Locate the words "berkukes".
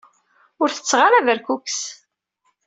1.25-1.79